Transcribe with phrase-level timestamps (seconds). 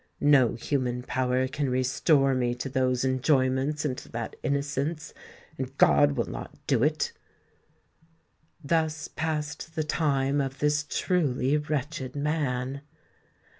[0.19, 5.13] No human power can restore me to those enjoyments and to that innocence;
[5.59, 7.11] and God will not do it!"
[8.63, 12.81] Thus passed the time of this truly wretched man.